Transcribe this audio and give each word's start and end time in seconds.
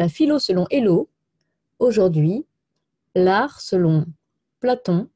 La 0.00 0.08
philo 0.08 0.38
selon 0.38 0.66
Hello, 0.70 1.10
aujourd'hui, 1.78 2.46
l'art 3.14 3.60
selon 3.60 4.06
Platon 4.58 5.10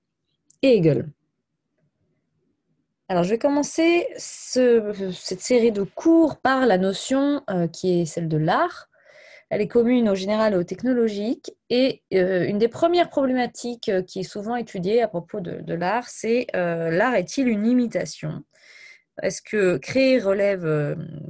et 0.61 0.77
Hegel. 0.77 1.09
Alors, 3.09 3.25
je 3.25 3.31
vais 3.31 3.39
commencer 3.39 4.07
cette 4.19 5.41
série 5.41 5.73
de 5.73 5.85
cours 5.85 6.37
par 6.37 6.67
la 6.67 6.77
notion 6.77 7.43
euh, 7.49 7.67
qui 7.67 8.03
est 8.03 8.05
celle 8.05 8.29
de 8.29 8.37
l'art. 8.37 8.91
Elle 9.49 9.63
est 9.63 9.69
commune 9.69 10.11
au 10.11 10.15
général 10.15 10.53
et 10.53 10.57
au 10.57 10.65
technologique. 10.65 11.57
Et 11.71 12.03
euh, 12.13 12.47
une 12.47 12.59
des 12.59 12.69
premières 12.69 13.09
problématiques 13.09 13.89
euh, 13.89 14.03
qui 14.03 14.21
est 14.21 14.23
souvent 14.23 14.55
étudiée 14.55 15.01
à 15.01 15.09
propos 15.09 15.41
de, 15.41 15.73
l'art, 15.73 16.11
c'est 16.11 16.47
l'art 16.53 17.15
est-il 17.15 17.49
une 17.49 17.67
imitation? 17.67 18.45
Est-ce 19.23 19.43
que 19.43 19.77
créer 19.77 20.19
relève, 20.19 20.65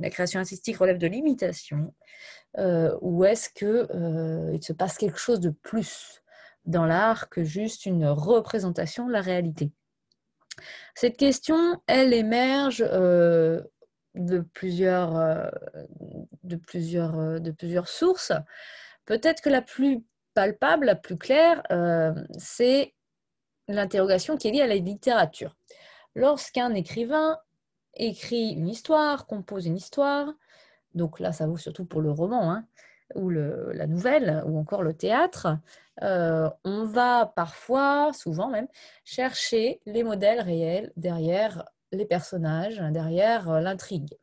la 0.01 0.11
création 0.11 0.41
artistique 0.41 0.79
relève 0.79 0.99
de 0.99 1.07
l'imitation 1.07 1.95
Ou 2.59 3.25
est-ce 3.25 3.51
qu'il 3.51 4.63
se 4.63 4.73
passe 4.73 4.97
quelque 4.97 5.19
chose 5.19 5.41
de 5.41 5.51
plus 5.51 6.23
dans 6.65 6.87
l'art 6.87 7.29
que 7.29 7.45
juste 7.45 7.85
une 7.85 8.07
représentation 8.07 9.07
de 9.07 9.13
la 9.13 9.21
réalité? 9.21 9.71
Cette 10.95 11.17
question, 11.17 11.81
elle 11.87 12.13
émerge 12.13 12.85
euh, 12.87 13.61
de, 14.15 14.41
plusieurs, 14.41 15.17
euh, 15.17 15.49
euh, 16.45 17.39
de 17.39 17.51
plusieurs 17.51 17.89
sources. 17.89 18.33
Peut-être 19.07 19.43
que 19.43 19.51
la 19.51 19.63
plus 19.63 20.05
palpable, 20.35 20.87
la 20.87 20.97
plus 20.97 21.17
claire, 21.17 21.63
c'est 22.39 22.95
l'interrogation 23.69 24.37
qui 24.37 24.49
est 24.49 24.51
liée 24.51 24.63
à 24.63 24.67
la 24.67 24.77
littérature. 24.77 25.57
Lorsqu'un 26.15 26.75
écrivain 26.75 27.39
écrit 27.97 28.51
une 28.51 28.69
histoire, 28.69 29.27
compose 29.27 29.67
une 29.67 29.77
histoire, 29.77 30.33
donc 30.95 31.21
là 31.21 31.33
ça 31.33 31.47
vaut 31.47 31.57
surtout 31.57 31.85
pour 31.85 32.01
le 32.01 32.11
roman, 32.11 32.53
hein, 32.53 32.67
ou 33.15 33.31
la 33.31 33.87
nouvelle, 33.87 34.43
ou 34.47 34.59
encore 34.59 34.83
le 34.83 34.95
théâtre, 34.95 35.59
euh, 36.03 36.51
on 36.65 36.85
va 36.85 37.33
parfois, 37.37 38.13
souvent 38.13 38.49
même, 38.49 38.69
chercher 39.05 39.81
les 39.87 40.03
modèles 40.03 40.41
réels 40.41 40.93
derrière 40.97 41.65
les 41.93 42.07
personnages, 42.07 42.81
derrière 42.91 43.49
euh, 43.51 43.61
l'intrigue. 43.61 44.19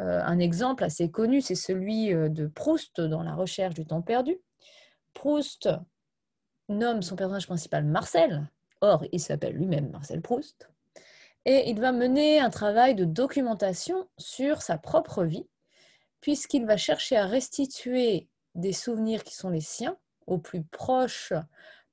Euh, 0.00 0.22
un 0.22 0.38
exemple 0.38 0.84
assez 0.84 1.10
connu, 1.10 1.40
c'est 1.40 1.54
celui 1.54 2.08
de 2.08 2.46
Proust 2.46 3.00
dans 3.00 3.22
La 3.22 3.34
recherche 3.34 3.74
du 3.74 3.86
temps 3.86 4.02
perdu. 4.02 4.38
Proust 5.14 5.70
nomme 6.68 7.02
son 7.02 7.16
personnage 7.16 7.46
principal 7.46 7.84
Marcel, 7.84 8.46
or 8.82 9.04
il 9.10 9.20
s'appelle 9.20 9.54
lui-même 9.54 9.90
Marcel 9.90 10.20
Proust, 10.20 10.68
et 11.46 11.70
il 11.70 11.80
va 11.80 11.92
mener 11.92 12.40
un 12.40 12.50
travail 12.50 12.96
de 12.96 13.04
documentation 13.04 14.08
sur 14.18 14.62
sa 14.62 14.78
propre 14.78 15.22
vie, 15.22 15.46
puisqu'il 16.20 16.66
va 16.66 16.76
chercher 16.76 17.16
à 17.16 17.24
restituer 17.24 18.28
des 18.56 18.72
souvenirs 18.72 19.22
qui 19.22 19.34
sont 19.34 19.50
les 19.50 19.60
siens, 19.60 19.96
au 20.26 20.38
plus 20.38 20.64
proche 20.64 21.32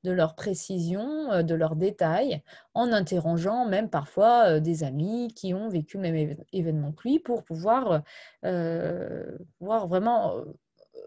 de 0.04 0.12
leur 0.12 0.34
précision, 0.36 1.32
euh, 1.32 1.44
de 1.44 1.54
leurs 1.54 1.76
détails, 1.76 2.42
en 2.74 2.92
interrogeant 2.92 3.66
même 3.66 3.92
parfois 3.92 4.56
euh, 4.56 4.60
des 4.60 4.84
amis 4.84 5.32
qui 5.36 5.54
ont 5.54 5.70
vécu 5.70 5.98
le 5.98 6.12
même 6.12 6.36
événement 6.52 6.92
que 6.92 7.08
lui 7.08 7.20
pour 7.20 7.44
pouvoir, 7.44 8.02
euh, 8.44 9.38
vraiment 9.62 10.44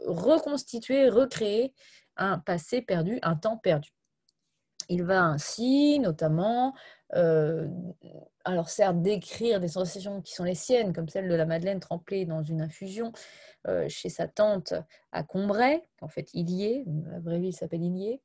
reconstituer, 0.07 1.09
recréer 1.09 1.75
un 2.17 2.39
passé 2.39 2.81
perdu, 2.81 3.19
un 3.23 3.35
temps 3.35 3.59
perdu. 3.59 3.91
Il 4.89 5.03
va 5.03 5.25
ainsi 5.25 5.99
notamment, 5.99 6.75
alors 7.13 8.69
certes, 8.69 9.03
décrire 9.03 9.61
des 9.61 9.69
sensations 9.69 10.23
qui 10.23 10.35
sont 10.35 10.45
les 10.45 10.55
siennes, 10.55 10.93
comme 10.93 11.09
celle 11.09 11.29
de 11.29 11.35
la 11.35 11.47
Madeleine 11.47 11.81
trempée 11.81 12.25
dans 12.25 12.43
une 12.43 12.61
infusion, 12.61 13.13
euh, 13.67 13.89
chez 13.89 14.09
sa 14.09 14.29
tante 14.29 14.75
à 15.11 15.25
Combray, 15.25 15.83
en 16.01 16.09
fait 16.09 16.31
il 16.35 16.51
y 16.51 16.65
est, 16.65 16.85
la 17.11 17.19
vraie 17.19 17.41
ville 17.41 17.53
s'appelle 17.53 17.83
Ilié. 17.83 18.21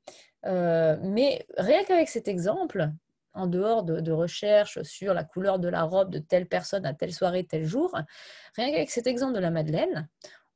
Euh, 0.46 0.96
mais 1.02 1.46
rien 1.58 1.82
qu'avec 1.84 2.08
cet 2.08 2.28
exemple, 2.28 2.90
en 3.34 3.46
dehors 3.46 3.82
de, 3.82 4.12
recherches 4.12 4.82
sur 4.82 5.14
la 5.14 5.24
couleur 5.24 5.58
de 5.58 5.68
la 5.68 5.82
robe 5.82 6.10
de 6.10 6.18
telle 6.18 6.46
personne 6.46 6.86
à 6.86 6.94
telle 6.94 7.12
soirée, 7.12 7.44
tel 7.44 7.64
jour, 7.64 7.98
rien 8.56 8.70
qu'avec 8.70 8.90
cet 8.90 9.06
exemple 9.06 9.34
de 9.34 9.40
la 9.40 9.50
Madeleine, 9.50 10.08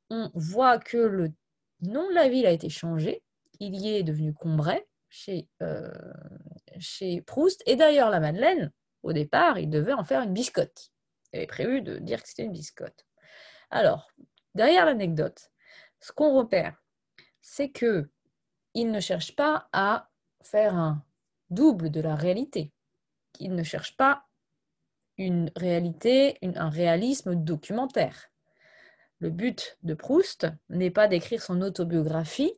on 0.09 0.31
voit 0.35 0.77
que 0.77 0.97
le 0.97 1.33
nom 1.81 2.07
de 2.07 2.13
la 2.13 2.29
ville 2.29 2.45
a 2.45 2.51
été 2.51 2.69
changé. 2.69 3.23
y 3.59 3.89
est 3.89 4.03
devenu 4.03 4.33
Combray 4.33 4.85
chez, 5.17 5.49
euh, 5.61 5.91
chez 6.79 7.21
Proust. 7.21 7.63
Et 7.65 7.75
d'ailleurs, 7.75 8.09
la 8.09 8.19
Madeleine, 8.19 8.71
au 9.03 9.13
départ, 9.13 9.57
il 9.59 9.69
devait 9.69 9.93
en 9.93 10.03
faire 10.03 10.21
une 10.21 10.33
biscotte. 10.33 10.91
Il 11.31 11.37
avait 11.37 11.47
prévu 11.47 11.81
de 11.81 11.97
dire 11.99 12.21
que 12.21 12.29
c'était 12.29 12.43
une 12.43 12.51
biscotte. 12.51 13.05
Alors, 13.69 14.09
Derrière 14.57 14.87
l'anecdote, 14.87 15.51
ce 15.99 16.11
qu'on 16.11 16.35
repère, 16.35 16.81
c'est 17.41 17.69
que 17.69 18.09
il 18.73 18.89
ne 18.89 18.99
cherche 18.99 19.35
pas 19.35 19.69
à 19.71 20.09
faire 20.41 20.73
un 20.73 21.05
double 21.51 21.91
de 21.91 22.01
la 22.01 22.15
réalité. 22.15 22.73
Il 23.39 23.53
ne 23.53 23.61
cherche 23.61 23.95
pas 23.97 24.25
une 25.15 25.51
réalité, 25.55 26.39
un 26.41 26.71
réalisme 26.71 27.35
documentaire. 27.35 28.31
Le 29.19 29.29
but 29.29 29.77
de 29.83 29.93
Proust 29.93 30.47
n'est 30.69 30.89
pas 30.89 31.07
d'écrire 31.07 31.43
son 31.43 31.61
autobiographie 31.61 32.57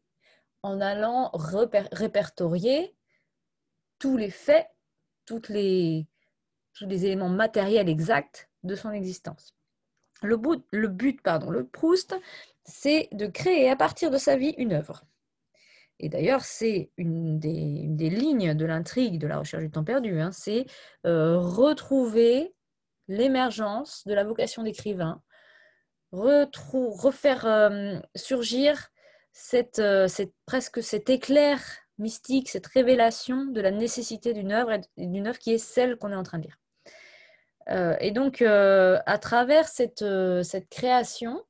en 0.63 0.81
allant 0.81 1.31
répertorier 1.33 2.95
tous 3.97 4.17
les 4.17 4.29
faits, 4.29 4.67
tous 5.25 5.49
les 5.49 6.05
éléments 6.81 7.29
matériels 7.29 7.89
exacts 7.89 8.49
de 8.63 8.75
son 8.75 8.91
existence. 8.91 9.55
Le, 10.21 10.87
but, 10.87 11.21
pardon, 11.21 11.49
le 11.49 11.65
Proust, 11.65 12.15
c'est 12.65 13.07
de 13.11 13.27
créer 13.27 13.69
à 13.69 13.75
partir 13.75 14.11
de 14.11 14.17
sa 14.17 14.35
vie 14.35 14.53
une 14.57 14.73
œuvre. 14.73 15.03
Et 15.99 16.09
d'ailleurs, 16.09 16.43
c'est 16.43 16.91
une 16.97 17.39
des, 17.39 18.09
lignes 18.09 18.53
de 18.53 18.65
l'intrigue 18.65 19.19
de 19.19 19.27
la 19.27 19.37
recherche 19.39 19.63
du 19.63 19.71
temps 19.71 19.83
perdu, 19.83 20.19
hein, 20.19 20.31
c'est 20.31 20.65
euh, 21.05 21.37
retrouver 21.37 22.53
l'émergence 23.07 24.05
de 24.05 24.13
la 24.13 24.23
vocation 24.23 24.63
d'écrivain, 24.63 25.21
refaire 26.11 27.45
euh, 27.45 27.99
surgir 28.15 28.89
euh, 29.79 30.07
cette, 30.07 30.33
presque 30.45 30.83
cet 30.83 31.09
éclair 31.09 31.61
mystique, 31.97 32.49
cette 32.49 32.67
révélation 32.67 33.45
de 33.45 33.61
la 33.61 33.71
nécessité 33.71 34.33
d'une 34.33 34.51
œuvre 34.51 34.71
et 34.71 35.07
d'une 35.07 35.27
œuvre 35.27 35.39
qui 35.39 35.53
est 35.53 35.57
celle 35.57 35.97
qu'on 35.97 36.11
est 36.11 36.15
en 36.15 36.23
train 36.23 36.39
de 36.39 36.43
lire. 36.43 36.57
Euh, 37.69 37.95
et 37.99 38.11
donc, 38.11 38.41
euh, 38.41 38.99
à 39.05 39.17
travers 39.17 39.67
cette, 39.67 40.05
cette 40.43 40.69
création 40.69 41.43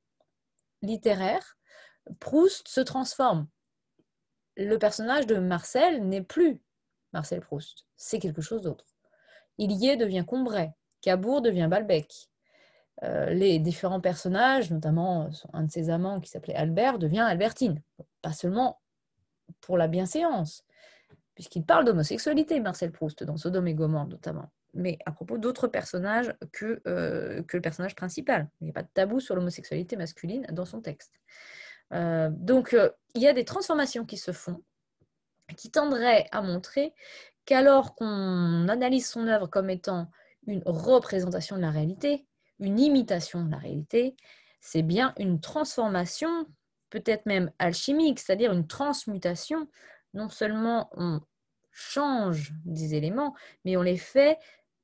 littéraire, 0.81 1.57
Proust 2.19 2.67
se 2.67 2.81
transforme. 2.81 3.47
Le 4.57 4.77
personnage 4.77 5.27
de 5.27 5.35
Marcel 5.35 6.07
n'est 6.07 6.23
plus 6.23 6.61
Marcel 7.13 7.39
Proust, 7.41 7.85
c'est 7.95 8.19
quelque 8.19 8.41
chose 8.41 8.61
d'autre. 8.61 8.85
Ilié 9.57 9.97
devient 9.97 10.25
Combray, 10.27 10.71
Cabourg 11.01 11.41
devient 11.41 11.67
Balbec. 11.69 12.29
Les 13.01 13.59
différents 13.59 14.01
personnages, 14.01 14.71
notamment 14.71 15.29
un 15.53 15.63
de 15.63 15.71
ses 15.71 15.89
amants 15.89 16.19
qui 16.19 16.29
s'appelait 16.29 16.55
Albert, 16.55 16.99
devient 16.99 17.21
Albertine. 17.21 17.81
Pas 18.21 18.33
seulement 18.33 18.81
pour 19.61 19.77
la 19.77 19.87
bienséance, 19.87 20.65
puisqu'il 21.33 21.63
parle 21.63 21.85
d'homosexualité, 21.85 22.59
Marcel 22.59 22.91
Proust, 22.91 23.23
dans 23.23 23.37
Sodome 23.37 23.67
et 23.67 23.73
Gomorre 23.73 24.07
notamment 24.07 24.51
mais 24.73 24.99
à 25.05 25.11
propos 25.11 25.37
d'autres 25.37 25.67
personnages 25.67 26.33
que, 26.51 26.81
euh, 26.87 27.43
que 27.43 27.57
le 27.57 27.61
personnage 27.61 27.95
principal. 27.95 28.47
Il 28.61 28.65
n'y 28.65 28.69
a 28.69 28.73
pas 28.73 28.83
de 28.83 28.89
tabou 28.93 29.19
sur 29.19 29.35
l'homosexualité 29.35 29.95
masculine 29.95 30.45
dans 30.51 30.65
son 30.65 30.81
texte. 30.81 31.13
Euh, 31.93 32.29
donc, 32.31 32.73
euh, 32.73 32.89
il 33.15 33.21
y 33.21 33.27
a 33.27 33.33
des 33.33 33.45
transformations 33.45 34.05
qui 34.05 34.17
se 34.17 34.31
font, 34.31 34.63
qui 35.57 35.71
tendraient 35.71 36.27
à 36.31 36.41
montrer 36.41 36.93
qu'alors 37.45 37.95
qu'on 37.95 38.67
analyse 38.69 39.07
son 39.07 39.27
œuvre 39.27 39.47
comme 39.47 39.69
étant 39.69 40.09
une 40.45 40.61
représentation 40.65 41.55
de 41.55 41.61
la 41.61 41.71
réalité, 41.71 42.25
une 42.59 42.79
imitation 42.79 43.43
de 43.43 43.51
la 43.51 43.57
réalité, 43.57 44.15
c'est 44.61 44.81
bien 44.81 45.13
une 45.17 45.39
transformation, 45.39 46.45
peut-être 46.89 47.25
même 47.25 47.51
alchimique, 47.59 48.19
c'est-à-dire 48.19 48.51
une 48.51 48.67
transmutation. 48.67 49.67
Non 50.13 50.29
seulement 50.29 50.89
on 50.93 51.21
change 51.71 52.53
des 52.65 52.95
éléments, 52.95 53.35
mais 53.63 53.77
on 53.77 53.81
les 53.81 53.97
fait 53.97 54.37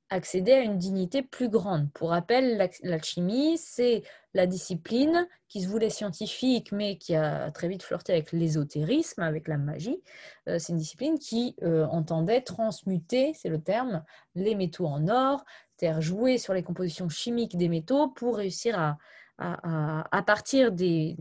accéder 0.10 0.52
à 0.52 0.60
une 0.60 0.78
dignité 0.78 1.24
plus 1.24 1.50
grande. 1.50 1.92
Pour 1.94 2.10
rappel, 2.10 2.70
l'alchimie, 2.84 3.58
c'est 3.58 4.04
la 4.34 4.46
discipline 4.46 5.28
qui 5.48 5.62
se 5.62 5.68
voulait 5.68 5.90
scientifique, 5.90 6.72
mais 6.72 6.98
qui 6.98 7.16
a 7.16 7.50
très 7.52 7.68
vite 7.68 7.82
flirté 7.82 8.14
avec 8.14 8.32
l'ésotérisme, 8.32 9.22
avec 9.22 9.48
la 9.48 9.58
magie. 9.58 10.02
Euh, 10.48 10.60
c'est 10.60 10.74
une 10.74 10.80
discipline 10.80 11.18
qui 11.18 11.56
euh, 11.64 11.86
entendait 11.88 12.42
transmuter, 12.42 13.34
c'est 13.34 13.50
le 13.50 13.62
terme, 13.62 14.04
les 14.36 14.54
métaux 14.54 14.86
en 14.86 15.08
or, 15.08 15.44
c'est-à-dire 15.78 16.02
jouer 16.02 16.38
sur 16.38 16.54
les 16.54 16.64
compositions 16.64 17.10
chimiques 17.10 17.58
des 17.58 17.70
métaux 17.70 18.10
pour 18.10 18.38
réussir 18.38 18.80
à, 18.80 18.98
à, 19.38 20.24
partir 20.24 20.72
de 20.72 21.16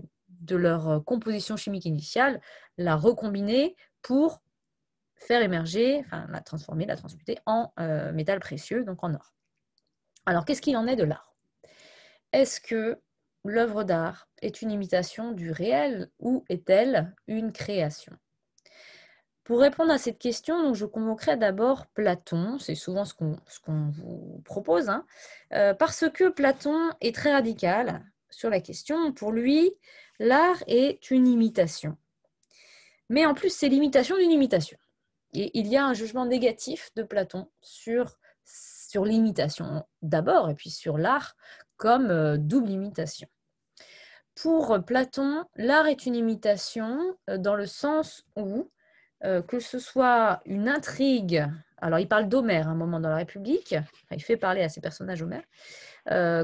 leur 0.57 1.05
composition 1.05 1.57
chimique 1.57 1.85
initiale, 1.85 2.41
la 2.79 2.97
recombiner 2.97 3.77
pour 4.03 4.43
faire 5.17 5.43
émerger, 5.43 6.01
enfin 6.05 6.27
la 6.31 6.41
transformer, 6.41 6.87
la 6.87 6.97
transmuter 6.97 7.39
en 7.47 7.73
euh, 7.79 8.13
métal 8.13 8.41
précieux, 8.41 8.85
donc 8.85 9.03
en 9.03 9.15
or. 9.15 9.35
Alors, 10.27 10.45
qu'est-ce 10.45 10.63
qu'il 10.63 10.77
en 10.77 10.87
est 10.87 10.97
de 10.97 11.05
l'art? 11.05 11.35
Est-ce 12.33 12.61
que 12.61 13.01
l'œuvre 13.45 13.85
d'art 13.85 14.29
est 14.43 14.63
une 14.63 14.71
imitation 14.71 15.33
du 15.33 15.51
réel 15.51 16.11
ou 16.19 16.45
est-elle 16.49 17.15
une 17.27 17.53
création? 17.53 18.17
Pour 19.45 19.61
répondre 19.61 19.93
à 19.93 19.99
cette 19.99 20.19
question, 20.19 20.63
donc, 20.63 20.75
je 20.75 20.87
convoquerai 20.87 21.37
d'abord 21.37 21.87
Platon, 21.89 22.59
c'est 22.59 22.75
souvent 22.75 23.05
ce 23.05 23.13
qu'on 23.13 23.91
vous 23.91 24.41
propose, 24.45 24.89
hein, 24.89 25.05
euh, 25.53 25.75
parce 25.75 26.07
que 26.13 26.31
Platon 26.31 26.91
est 27.03 27.15
très 27.15 27.33
radical 27.33 28.03
sur 28.31 28.49
la 28.49 28.61
question. 28.61 29.13
Pour 29.13 29.33
lui, 29.33 29.75
l'art 30.19 30.63
est 30.67 31.11
une 31.11 31.29
imitation. 31.29 31.99
Mais 33.11 33.27
en 33.27 33.35
plus, 33.35 33.55
c'est 33.55 33.69
l'imitation 33.69 34.17
d'une 34.17 34.31
imitation. 34.31 34.79
Et 35.35 35.51
il 35.59 35.67
y 35.67 35.77
a 35.77 35.85
un 35.85 35.93
jugement 35.93 36.25
négatif 36.25 36.91
de 36.97 37.03
Platon 37.03 37.47
sur, 37.61 38.17
sur 38.45 39.05
l'imitation 39.05 39.85
d'abord, 40.01 40.49
et 40.49 40.55
puis 40.55 40.71
sur 40.71 40.97
l'art 40.97 41.37
comme 41.77 42.11
euh, 42.11 42.39
double 42.39 42.71
imitation. 42.71 43.29
Pour 44.35 44.83
Platon, 44.85 45.45
l'art 45.57 45.87
est 45.87 46.07
une 46.07 46.15
imitation 46.15 46.99
euh, 47.29 47.37
dans 47.37 47.57
le 47.57 47.67
sens 47.67 48.25
où, 48.37 48.71
euh, 49.25 49.43
que 49.43 49.61
ce 49.61 49.79
soit 49.79 50.41
une 50.47 50.69
intrigue, 50.69 51.47
alors 51.79 51.99
il 51.99 52.09
parle 52.09 52.29
d'Homère 52.29 52.69
à 52.69 52.71
un 52.71 52.75
moment 52.75 53.01
dans 53.01 53.11
la 53.11 53.17
République, 53.17 53.75
il 54.11 54.23
fait 54.23 54.37
parler 54.37 54.63
à 54.63 54.69
ses 54.69 54.81
personnages 54.81 55.23
Homère, 55.23 55.45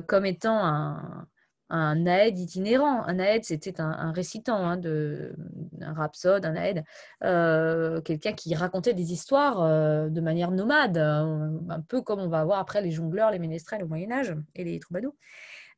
comme 0.06 0.26
étant 0.26 0.64
un, 0.64 1.26
un 1.70 2.04
itinérant. 2.04 3.04
Un 3.04 3.18
aède, 3.18 3.44
c'était 3.44 3.80
un, 3.80 4.12
récitant, 4.12 4.56
hein, 4.56 4.76
de, 4.76 5.34
un 5.80 5.92
rhapsode, 5.94 6.44
un 6.44 6.56
aède, 6.56 6.84
euh, 7.24 8.00
quelqu'un 8.00 8.32
qui 8.32 8.54
racontait 8.54 8.94
des 8.94 9.12
histoires 9.12 9.62
euh, 9.62 10.08
de 10.08 10.20
manière 10.20 10.50
nomade, 10.50 10.98
euh, 10.98 11.48
un 11.68 11.80
peu 11.80 12.02
comme 12.02 12.20
on 12.20 12.28
va 12.28 12.44
voir 12.44 12.58
après 12.58 12.82
les 12.82 12.90
jongleurs, 12.90 13.30
les 13.30 13.38
ménestrels 13.38 13.82
au 13.84 13.86
Moyen 13.86 14.10
Âge 14.12 14.34
et 14.54 14.64
les 14.64 14.78
troubadours. 14.80 15.14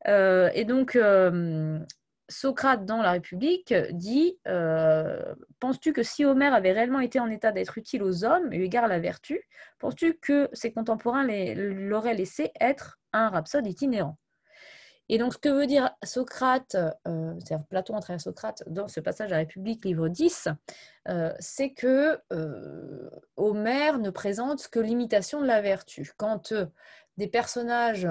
et 0.06 0.64
donc, 0.64 0.98
Socrate, 2.28 2.84
dans 2.84 3.02
La 3.02 3.12
République, 3.12 3.74
dit 3.90 4.38
Penses-tu 5.60 5.92
que 5.92 6.02
si 6.02 6.24
Homère 6.24 6.54
avait 6.54 6.72
réellement 6.72 7.00
été 7.00 7.20
en 7.20 7.28
état 7.28 7.52
d'être 7.52 7.78
utile 7.78 8.02
aux 8.02 8.24
hommes, 8.24 8.52
eu 8.52 8.62
égard 8.62 8.84
à 8.84 8.88
la 8.88 9.00
vertu, 9.00 9.40
penses-tu 9.78 10.18
que 10.18 10.48
ses 10.52 10.72
contemporains 10.72 11.24
l'auraient 11.54 12.14
laissé 12.14 12.52
être 12.60 12.98
un 13.12 13.28
rhapsode 13.28 13.66
itinérant? 13.66 14.16
Et 15.08 15.18
donc, 15.18 15.34
ce 15.34 15.38
que 15.38 15.50
veut 15.50 15.66
dire 15.66 15.90
Socrate, 16.02 16.74
euh, 16.74 17.34
c'est-à-dire 17.38 17.66
Platon 17.66 17.96
à 17.96 18.00
travers 18.00 18.20
Socrate, 18.20 18.62
dans 18.66 18.88
ce 18.88 18.98
passage 19.00 19.30
à 19.30 19.32
la 19.32 19.40
République, 19.40 19.84
livre 19.84 20.08
10, 20.08 20.48
euh, 21.08 21.32
c'est 21.38 21.74
que 21.74 22.18
euh, 22.32 23.10
Homère 23.36 23.98
ne 23.98 24.08
présente 24.10 24.68
que 24.68 24.78
l'imitation 24.78 25.40
de 25.42 25.46
la 25.46 25.60
vertu. 25.60 26.12
Quand 26.16 26.54
des 27.18 27.26
personnages 27.26 28.08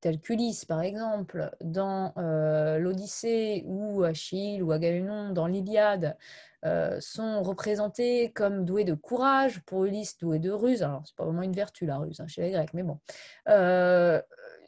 tels 0.00 0.20
qu'Ulysse, 0.20 0.64
par 0.64 0.80
exemple, 0.80 1.50
dans 1.60 2.12
l'Odyssée, 2.78 3.62
ou 3.66 4.02
Achille, 4.04 4.62
ou 4.62 4.72
Agamemnon, 4.72 5.32
dans 5.32 5.46
l'Iliade, 5.46 6.16
sont 7.00 7.42
représentés 7.42 8.30
comme 8.32 8.64
doués 8.64 8.84
de 8.84 8.94
courage, 8.94 9.60
pour 9.66 9.84
Ulysse, 9.84 10.18
doués 10.18 10.38
de 10.38 10.50
ruse. 10.50 10.82
Alors, 10.82 11.02
c'est 11.06 11.16
pas 11.16 11.24
vraiment 11.24 11.42
une 11.42 11.52
vertu, 11.52 11.86
la 11.86 11.98
ruse, 11.98 12.20
hein, 12.20 12.26
chez 12.26 12.42
les 12.42 12.50
Grecs, 12.50 12.74
mais 12.74 12.82
bon 12.82 12.98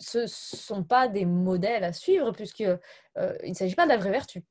ce 0.01 0.19
ne 0.19 0.27
sont 0.27 0.83
pas 0.83 1.09
des 1.09 1.27
modèles 1.27 1.85
à 1.85 1.93
suivre, 1.93 2.33
puisqu'il 2.33 2.79
euh, 3.19 3.37
ne 3.47 3.55
s'agit 3.55 3.75
pas 3.75 3.85
de 3.85 3.91
la 3.91 3.99
vraie 3.99 4.11
vertu. 4.11 4.45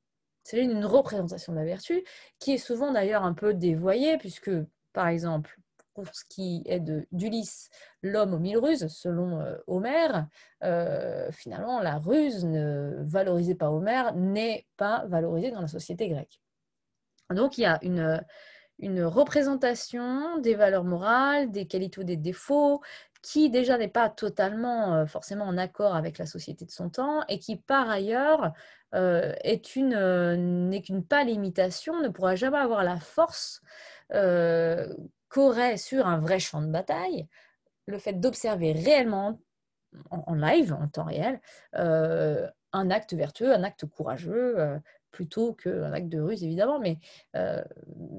C'est 0.44 0.62
une 0.62 0.84
représentation 0.84 1.52
de 1.52 1.58
la 1.58 1.64
vertu, 1.64 2.04
qui 2.38 2.52
est 2.52 2.58
souvent 2.58 2.92
d'ailleurs 2.92 3.24
un 3.24 3.34
peu 3.34 3.52
dévoyée, 3.52 4.16
puisque, 4.16 4.50
par 4.92 5.08
exemple, 5.08 5.58
pour 6.02 6.14
ce 6.14 6.24
qui 6.28 6.62
est 6.66 6.80
d'Ulysse, 7.12 7.70
l'homme 8.02 8.34
aux 8.34 8.38
mille 8.38 8.58
ruses, 8.58 8.86
selon 8.88 9.40
euh, 9.40 9.56
Homère, 9.66 10.26
euh, 10.62 11.30
finalement, 11.32 11.80
la 11.80 11.98
ruse 11.98 12.44
ne 12.44 12.96
valorisée 13.02 13.54
par 13.54 13.72
Homère 13.72 14.14
n'est 14.14 14.66
pas 14.76 15.04
valorisée 15.06 15.50
dans 15.50 15.60
la 15.60 15.68
société 15.68 16.08
grecque. 16.08 16.40
Donc, 17.30 17.58
il 17.58 17.62
y 17.62 17.66
a 17.66 17.78
une, 17.82 18.22
représentation 19.04 20.38
des 20.38 20.54
valeurs 20.54 20.84
morales, 20.84 21.50
des 21.50 21.66
qualités 21.66 22.00
ou 22.00 22.04
des 22.04 22.16
défauts, 22.16 22.80
qui 23.22 23.50
déjà 23.50 23.76
n'est 23.76 23.88
pas 23.88 24.08
totalement 24.08 24.94
euh, 24.94 25.06
forcément 25.06 25.44
en 25.44 25.58
accord 25.58 25.94
avec 25.94 26.16
la 26.16 26.24
société 26.24 26.64
de 26.64 26.70
son 26.70 26.88
temps 26.88 27.22
et 27.28 27.38
qui 27.38 27.56
par 27.56 27.90
ailleurs 27.90 28.54
euh, 28.94 29.34
n'est 29.44 29.60
qu'une 29.60 31.04
pâle 31.06 31.28
imitation, 31.28 32.00
ne 32.00 32.08
pourra 32.08 32.34
jamais 32.34 32.56
avoir 32.56 32.82
la 32.82 32.98
force 32.98 33.60
qu'aurait 35.30 35.78
sur 35.78 36.06
un 36.06 36.18
vrai 36.18 36.38
champ 36.38 36.60
de 36.60 36.70
bataille 36.70 37.26
le 37.86 37.98
fait 37.98 38.20
d'observer 38.20 38.72
réellement 38.72 39.40
en, 40.10 40.34
live, 40.34 40.72
en 40.72 40.86
temps 40.86 41.04
réel, 41.04 41.40
un 41.72 42.90
acte 42.90 43.14
vertueux, 43.14 43.52
un 43.52 43.64
acte 43.64 43.86
courageux, 43.86 44.80
plutôt 45.10 45.54
qu'un 45.54 45.92
acte 45.92 46.08
de 46.08 46.20
ruse, 46.20 46.44
évidemment. 46.44 46.78
Mais 46.78 46.98
euh, 47.36 47.62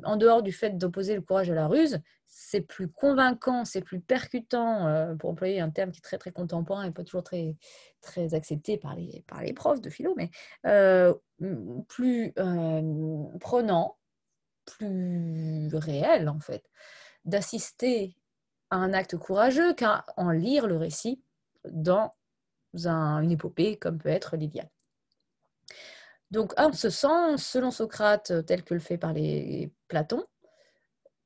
en 0.04 0.18
dehors 0.18 0.44
du 0.44 0.52
fait 0.52 0.78
d'opposer 0.78 1.16
le 1.16 1.22
courage 1.22 1.50
à 1.50 1.56
la 1.56 1.68
ruse, 1.68 2.00
c'est 2.28 2.62
plus 2.62 2.88
convaincant, 2.88 3.66
c'est 3.66 3.82
plus 3.82 4.00
percutant, 4.00 4.88
euh, 4.88 5.16
pour 5.16 5.30
employer 5.30 5.60
un 5.60 5.70
terme 5.70 5.92
qui 5.92 6.00
est 6.00 6.04
très, 6.04 6.18
très 6.18 6.32
contemporain 6.32 6.86
et 6.86 6.92
pas 6.92 7.04
toujours 7.04 7.24
très, 7.24 7.56
très 8.02 8.34
accepté 8.34 8.78
par 8.78 8.96
les, 8.96 9.24
par 9.28 9.42
les 9.42 9.54
profs 9.54 9.82
de 9.82 9.90
philo, 9.90 10.14
mais 10.16 10.30
euh, 10.66 11.14
plus 11.88 12.34
prenant, 13.40 13.98
plus 14.66 15.70
réel, 15.74 16.30
en 16.30 16.40
fait, 16.40 16.64
d'assister 17.26 18.16
à 18.70 18.78
un 18.78 18.94
acte 18.94 19.18
courageux 19.18 19.74
qu'à 19.74 20.06
en 20.18 20.32
lire 20.32 20.68
le 20.68 20.78
récit 20.78 21.22
dans 21.66 22.14
une 22.74 23.32
épopée 23.32 23.78
comme 23.78 23.98
peut 23.98 24.10
être 24.10 24.38
l'Iliade. 24.38 24.70
Donc, 26.32 26.58
en 26.58 26.72
ce 26.72 26.90
sens, 26.90 27.44
selon 27.44 27.72
Socrate, 27.72 28.32
euh, 28.32 28.42
tel 28.42 28.64
que 28.64 28.74
le 28.74 28.80
fait 28.80 28.98
par 28.98 29.12
les 29.12 29.70
Platon, 29.90 30.26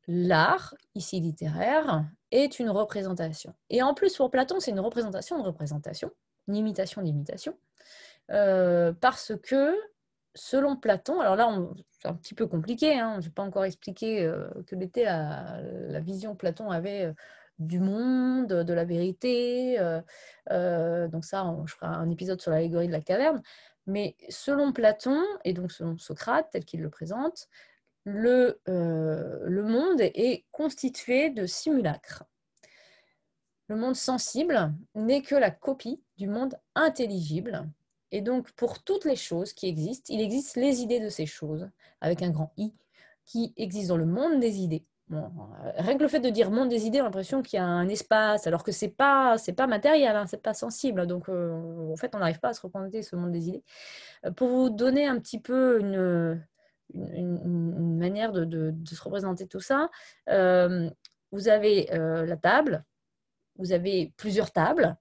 l'art, 0.08 0.74
ici 0.96 1.20
littéraire, 1.20 2.04
est 2.32 2.60
une 2.60 2.70
représentation. 2.72 3.54
Et 3.70 3.84
en 3.84 3.94
plus, 3.94 4.16
pour 4.16 4.32
Platon, 4.32 4.60
c'est 4.60 4.72
une 4.72 4.80
représentation 4.80 5.38
de 5.38 5.44
représentation, 5.44 6.12
une 6.48 6.56
imitation 6.56 7.04
d'imitation, 7.04 7.56
euh, 8.32 8.94
parce 9.00 9.34
que, 9.44 9.76
selon 10.36 10.76
Platon, 10.76 11.20
alors 11.20 11.36
là, 11.36 11.58
c'est 11.90 12.08
un 12.08 12.14
petit 12.14 12.36
peu 12.36 12.48
compliqué, 12.48 13.00
hein, 13.00 13.18
je 13.20 13.28
n'ai 13.28 13.32
pas 13.32 13.44
encore 13.44 13.66
expliqué 13.66 14.24
euh, 14.24 14.48
que 14.68 14.76
était 14.76 15.06
la, 15.06 16.00
vision 16.02 16.34
que 16.34 16.40
Platon 16.40 16.70
avait 16.70 17.12
du 17.58 17.80
monde, 17.80 18.48
de 18.48 18.74
la 18.74 18.86
vérité. 18.86 19.78
donc 20.50 21.26
ça, 21.26 21.56
je 21.66 21.74
ferai 21.74 21.88
un 21.88 22.10
épisode 22.10 22.42
sur 22.42 22.52
l'allégorie 22.52 22.88
de 22.88 22.92
la 22.92 23.02
caverne. 23.02 23.42
Mais 23.88 24.16
selon 24.30 24.74
Platon, 24.74 25.22
et 25.44 25.54
donc 25.54 25.72
selon 25.72 25.98
Socrate, 25.98 26.50
tel 26.52 26.66
qu'il 26.66 26.82
le 26.82 26.90
présente, 26.90 27.48
euh, 28.08 28.54
le 29.44 29.64
monde 29.64 30.02
est 30.02 30.46
constitué 30.52 31.30
de 31.30 31.46
simulacres. 31.46 32.24
Le 33.68 33.76
monde 33.76 33.96
sensible 33.96 34.74
n'est 34.94 35.24
que 35.24 35.36
la 35.36 35.50
copie 35.50 36.04
du 36.18 36.28
monde 36.28 36.56
intelligible. 36.76 37.68
Et 38.12 38.22
donc, 38.22 38.52
pour 38.52 38.84
toutes 38.84 39.06
les 39.06 39.16
choses 39.16 39.54
qui 39.54 39.68
existent, 39.68 40.14
il 40.14 40.22
existe 40.22 40.56
les 40.56 40.82
idées 40.82 41.00
de 41.00 41.10
ces 41.10 41.26
choses, 41.26 41.70
avec 42.02 42.22
un 42.22 42.30
grand 42.30 42.52
I, 42.58 42.74
qui 43.26 43.54
existent 43.58 43.96
dans 43.96 44.00
le 44.00 44.06
monde 44.06 44.40
des 44.40 44.60
idées. 44.60 44.86
Bon, 45.08 45.20
euh, 45.64 45.72
rien 45.78 45.98
que 45.98 46.02
le 46.02 46.10
fait 46.10 46.20
de 46.20 46.32
dire 46.32 46.50
monde 46.50 46.70
des 46.70 46.88
idées, 46.88 47.00
on 47.00 47.04
a 47.04 47.06
l'impression 47.06 47.44
qu'il 47.44 47.58
y 47.58 47.60
a 47.60 47.66
un 47.66 47.88
espace, 47.90 48.48
alors 48.48 48.64
que 48.64 48.72
c'est 48.72 48.90
pas 48.90 49.36
pas 49.56 49.68
matériel, 49.68 50.16
hein, 50.16 50.26
c'est 50.26 50.42
pas 50.42 50.56
sensible. 50.56 51.06
Donc 51.06 51.30
euh, 51.30 51.92
en 51.92 51.96
fait, 51.96 52.16
on 52.16 52.20
n'arrive 52.20 52.40
pas 52.40 52.50
à 52.50 52.54
se 52.54 52.62
représenter 52.62 53.04
ce 53.04 53.16
monde 53.16 53.32
des 53.32 53.50
idées. 53.50 53.64
Euh, 54.26 54.32
pour 54.32 54.48
vous 54.48 54.70
donner 54.72 55.06
un 55.06 55.20
petit 55.20 55.40
peu 55.40 55.80
une, 55.80 56.44
manière 57.98 58.32
de, 58.32 58.74
se 58.86 59.04
représenter 59.04 59.48
tout 59.48 59.60
ça, 59.60 59.90
vous 61.32 61.48
avez 61.48 61.88
la 61.92 62.38
table, 62.38 62.84
vous 63.58 63.72
avez 63.72 64.14
plusieurs 64.18 64.52
tables. 64.52 64.96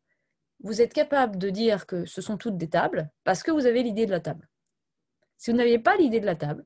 Vous 0.64 0.80
êtes 0.80 0.94
capable 0.94 1.36
de 1.36 1.50
dire 1.50 1.86
que 1.86 2.06
ce 2.06 2.22
sont 2.22 2.38
toutes 2.38 2.56
des 2.56 2.70
tables 2.70 3.10
parce 3.22 3.42
que 3.42 3.50
vous 3.50 3.66
avez 3.66 3.82
l'idée 3.82 4.06
de 4.06 4.10
la 4.10 4.20
table. 4.20 4.48
Si 5.36 5.50
vous 5.50 5.56
n'aviez 5.56 5.78
pas 5.78 5.94
l'idée 5.96 6.20
de 6.20 6.26
la 6.26 6.36
table, 6.36 6.64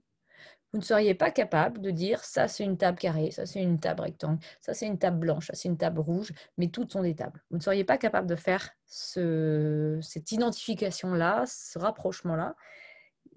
vous 0.72 0.78
ne 0.78 0.84
seriez 0.84 1.14
pas 1.14 1.32
capable 1.32 1.80
de 1.80 1.90
dire 1.90 2.22
ça 2.22 2.46
c'est 2.46 2.62
une 2.62 2.76
table 2.76 2.98
carrée, 2.98 3.32
ça 3.32 3.44
c'est 3.44 3.60
une 3.60 3.80
table 3.80 4.02
rectangle, 4.02 4.38
ça 4.60 4.72
c'est 4.72 4.86
une 4.86 4.98
table 4.98 5.18
blanche, 5.18 5.48
ça 5.48 5.54
c'est 5.54 5.68
une 5.68 5.78
table 5.78 5.98
rouge, 5.98 6.32
mais 6.58 6.68
toutes 6.68 6.92
sont 6.92 7.02
des 7.02 7.16
tables. 7.16 7.42
Vous 7.50 7.56
ne 7.56 7.62
seriez 7.62 7.84
pas 7.84 7.98
capable 7.98 8.28
de 8.28 8.36
faire 8.36 8.70
ce, 8.86 9.98
cette 10.00 10.30
identification-là, 10.30 11.44
ce 11.46 11.78
rapprochement-là. 11.78 12.54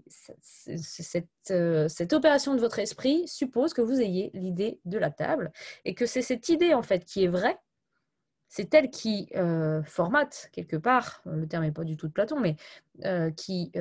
Cette, 0.10 1.26
euh, 1.52 1.88
cette, 1.88 2.12
opération 2.12 2.54
de 2.54 2.60
votre 2.60 2.80
esprit 2.80 3.26
suppose 3.30 3.74
que 3.74 3.82
vous 3.82 4.02
ayez 4.02 4.30
l'idée 4.34 4.82
de 4.84 4.98
la 4.98 5.10
table 5.10 5.54
et 5.86 5.96
que 5.96 6.06
c'est 6.06 6.22
cette 6.22 6.50
idée 6.50 6.74
en 6.74 6.82
fait 6.82 7.06
qui 7.06 7.24
est 7.24 7.30
vraie. 7.30 7.58
C'est 8.52 8.74
elle 8.74 8.90
qui 8.90 9.30
euh, 9.38 9.82
formate 9.84 10.50
quelque 10.52 10.76
part, 10.76 11.22
le 11.24 11.48
terme 11.48 11.64
n'est 11.64 11.72
pas 11.72 11.86
du 11.86 11.96
tout 11.96 12.10
de 12.10 12.12
Platon, 12.12 12.38
mais 12.38 12.58
euh, 13.06 13.32
qui, 13.32 13.72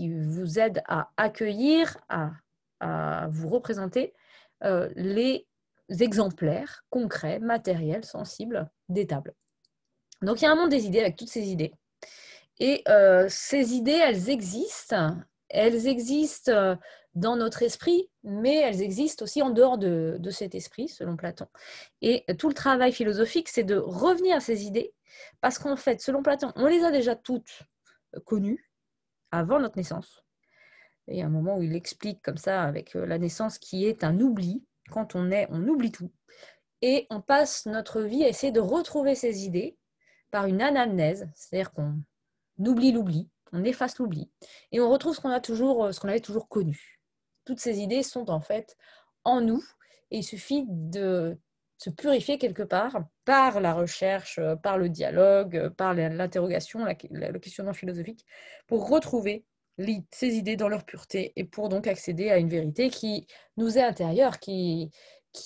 vous 0.00 0.58
aide 0.58 0.82
à 0.88 1.10
accueillir, 1.18 1.98
à, 2.08 3.28
vous 3.30 3.48
représenter 3.48 4.14
euh, 4.64 4.88
les 4.96 5.46
exemplaires 6.00 6.86
concrets, 6.88 7.40
matériels, 7.40 8.06
sensibles 8.06 8.70
des 8.88 9.06
tables. 9.06 9.34
Donc 10.22 10.40
il 10.40 10.44
y 10.44 10.48
a 10.48 10.52
un 10.52 10.56
monde 10.56 10.70
des 10.70 10.86
idées 10.86 11.00
avec 11.00 11.16
toutes 11.16 11.28
ces 11.28 11.48
idées. 11.48 11.74
Et 12.60 12.82
euh, 12.88 13.26
ces 13.28 13.74
idées, 13.74 14.00
elles 14.02 14.30
existent. 14.30 15.14
Elles 15.50 15.86
existent 15.86 16.52
euh, 16.52 16.74
dans 17.18 17.36
notre 17.36 17.62
esprit, 17.62 18.10
mais 18.22 18.56
elles 18.56 18.82
existent 18.82 19.24
aussi 19.24 19.42
en 19.42 19.50
dehors 19.50 19.78
de, 19.78 20.18
cet 20.30 20.54
esprit, 20.54 20.88
selon 20.88 21.16
Platon. 21.16 21.46
Et 22.02 22.24
tout 22.38 22.48
le 22.48 22.54
travail 22.54 22.92
philosophique, 22.92 23.48
c'est 23.48 23.64
de 23.64 23.76
revenir 23.76 24.36
à 24.36 24.40
ces 24.40 24.64
idées, 24.64 24.94
parce 25.40 25.58
qu'en 25.58 25.76
fait, 25.76 26.00
selon 26.00 26.22
Platon, 26.22 26.52
on 26.56 26.66
les 26.66 26.84
a 26.84 26.90
déjà 26.90 27.16
toutes 27.16 27.62
connues 28.24 28.70
avant 29.30 29.58
notre 29.60 29.76
naissance. 29.76 30.24
Il 31.08 31.16
y 31.16 31.22
a 31.22 31.26
un 31.26 31.30
moment 31.30 31.56
où 31.56 31.62
il 31.62 31.74
explique 31.74 32.22
comme 32.22 32.36
ça, 32.36 32.62
avec 32.62 32.94
euh, 32.94 33.06
la 33.06 33.18
naissance, 33.18 33.58
qui 33.58 33.86
est 33.86 34.04
un 34.04 34.20
oubli. 34.20 34.64
Quand 34.90 35.14
on 35.14 35.30
est, 35.30 35.46
on 35.50 35.66
oublie 35.66 35.90
tout. 35.90 36.10
Et 36.82 37.06
on 37.10 37.20
passe 37.20 37.66
notre 37.66 38.02
vie 38.02 38.24
à 38.24 38.28
essayer 38.28 38.52
de 38.52 38.60
retrouver 38.60 39.14
ces 39.14 39.44
idées 39.44 39.76
par 40.30 40.46
une 40.46 40.60
anamnèse, 40.60 41.28
c'est-à-dire 41.34 41.72
qu'on 41.72 42.02
oublie 42.58 42.92
l'oubli, 42.92 43.28
on 43.52 43.64
efface 43.64 43.98
l'oubli, 43.98 44.30
et 44.72 44.80
on 44.80 44.90
retrouve 44.90 45.14
ce 45.14 45.20
qu'on 45.20 45.30
a 45.30 45.40
toujours, 45.40 45.86
euh, 45.86 45.92
ce 45.92 46.00
qu'on 46.00 46.08
avait 46.08 46.20
toujours 46.20 46.48
connu. 46.48 46.97
Toutes 47.48 47.60
ces 47.60 47.80
idées 47.80 48.02
sont 48.02 48.28
en 48.28 48.40
fait 48.40 48.76
en 49.24 49.40
nous, 49.40 49.64
et 50.10 50.18
il 50.18 50.22
suffit 50.22 50.66
de 50.68 51.38
se 51.78 51.88
purifier 51.88 52.36
quelque 52.36 52.62
part 52.62 53.08
par 53.24 53.62
la 53.62 53.72
recherche, 53.72 54.38
euh, 54.38 54.54
par 54.54 54.76
le 54.76 54.90
dialogue, 54.90 55.56
euh, 55.56 55.70
par 55.70 55.94
l'interrogation, 55.94 56.84
le 56.84 57.38
questionnement 57.38 57.72
philosophique, 57.72 58.26
pour 58.66 58.90
retrouver 58.90 59.46
ces 60.10 60.34
idées 60.34 60.56
dans 60.56 60.68
leur 60.68 60.84
pureté 60.84 61.32
et 61.36 61.44
pour 61.44 61.70
donc 61.70 61.86
accéder 61.86 62.28
à 62.28 62.36
une 62.36 62.50
vérité 62.50 62.90
qui 62.90 63.26
nous 63.56 63.78
est 63.78 63.82
intérieure, 63.82 64.40
qui, 64.40 64.92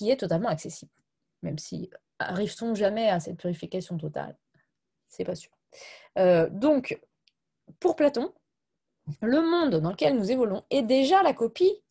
est 0.01 0.19
totalement 0.19 0.49
accessible. 0.49 0.91
Même 1.41 1.57
si 1.57 1.89
arrive-t-on 2.19 2.75
jamais 2.75 3.09
à 3.09 3.21
cette 3.21 3.37
purification 3.37 3.97
totale? 3.97 4.37
C'est 5.07 5.23
pas 5.23 5.35
sûr. 5.35 5.51
donc, 6.51 6.99
pour 7.79 7.95
Platon, 7.95 8.33
le 9.21 9.41
monde 9.41 9.79
dans 9.79 9.91
lequel 9.91 10.17
nous 10.17 10.31
évoluons 10.31 10.65
est 10.69 10.81
déjà 10.81 11.23
la 11.23 11.33
copie 11.33 11.82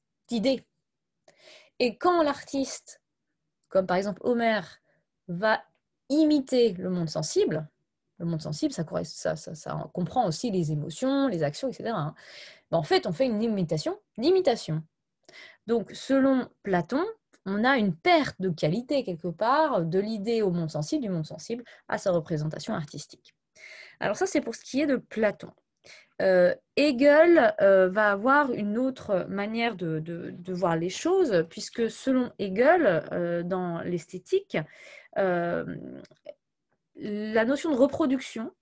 Et 1.79 1.97
quand 1.97 2.23
l'artiste, 2.23 3.03
comme 3.69 3.87
par 3.87 3.97
exemple 3.97 4.21
Homère, 4.25 4.79
va 5.29 5.63
imiter 6.09 6.73
le 6.73 6.91
monde 6.91 7.09
sensible, 7.09 7.69
le 8.19 8.27
monde 8.27 8.43
sensible, 8.43 8.73
ça, 8.73 8.85
comprend 9.93 10.27
aussi 10.27 10.51
les 10.51 10.71
émotions, 10.71 11.29
les 11.29 11.43
actions, 11.43 11.69
etc. 11.69 11.91
Hein. 11.93 12.15
Ben, 12.71 12.79
en 12.79 12.83
fait, 12.83 13.07
on 13.07 13.13
fait 13.13 13.27
une 13.27 13.43
imitation 13.43 13.99
d'imitation. 14.17 14.83
Donc, 15.67 15.91
selon 15.93 16.49
Platon, 16.63 17.05
on 17.47 17.65
a 17.65 17.77
une 17.77 17.95
perte 17.95 18.41
de 18.41 18.51
qualité 18.51 19.03
quelque 19.03 19.29
part 19.29 19.83
de 19.83 19.99
l'idée 19.99 20.43
au 20.43 20.51
monde 20.51 20.71
sensible, 20.71 21.03
du 21.03 21.09
monde 21.09 21.27
sensible 21.27 21.65
à 21.89 21.99
sa 21.99 22.13
représentation 22.13 22.75
artistique. 22.75 23.35
Alors 23.99 24.17
ça, 24.17 24.27
c'est 24.27 24.41
pour 24.41 24.55
ce 24.55 24.63
qui 24.63 24.81
est 24.81 24.87
de 24.87 24.97
Platon. 24.97 25.51
Euh, 26.23 26.55
Hegel 26.77 27.55
euh, 27.61 27.89
va 27.89 28.13
avoir 28.13 28.53
une 28.53 28.79
autre 28.79 29.27
manière 29.29 29.75
de, 29.75 30.35
voir 30.49 30.77
les 30.77 30.91
choses, 30.91 31.45
puisque 31.51 31.91
selon 31.91 32.33
Hegel, 32.39 33.05
euh, 33.13 33.43
dans 33.43 33.81
l'esthétique, 33.81 34.57
la 35.17 35.65
notion 37.45 37.71
de 37.71 37.77
reproduction 37.77 38.53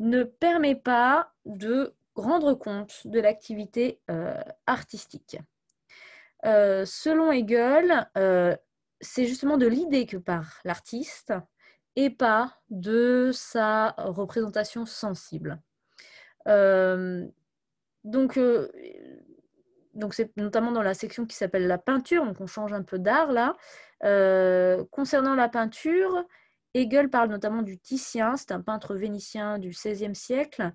ne 0.00 0.24
permet 0.24 0.74
pas 0.74 1.32
de 1.44 1.94
rendre 2.14 2.54
compte 2.54 3.06
de 3.06 3.20
l'activité 3.20 4.00
artistique. 4.66 5.38
selon 6.42 7.30
Hegel, 7.32 8.10
c'est 9.00 9.26
justement 9.26 9.56
de 9.56 9.66
l'idée 9.66 10.06
que 10.06 10.16
part 10.16 10.60
l'artiste 10.64 11.32
et 11.96 12.10
pas 12.10 12.58
de 12.70 13.30
sa 13.32 13.90
représentation 13.98 14.84
sensible. 14.84 15.60
Euh, 16.48 17.26
donc, 18.04 18.36
euh, 18.36 18.68
donc 19.94 20.14
c'est 20.14 20.36
notamment 20.36 20.72
dans 20.72 20.82
la 20.82 20.94
section 20.94 21.26
qui 21.26 21.36
s'appelle 21.36 21.66
la 21.66 21.78
peinture, 21.78 22.24
donc 22.24 22.40
on 22.40 22.46
change 22.46 22.72
un 22.72 22.82
peu 22.82 22.98
d'art 22.98 23.32
là. 23.32 23.56
Euh, 24.04 24.84
concernant 24.90 25.34
la 25.34 25.48
peinture, 25.48 26.24
Hegel 26.74 27.10
parle 27.10 27.30
notamment 27.30 27.62
du 27.62 27.78
Titien, 27.78 28.36
c'est 28.36 28.52
un 28.52 28.60
peintre 28.60 28.94
vénitien 28.94 29.58
du 29.58 29.70
XVIe 29.70 30.14
siècle. 30.14 30.72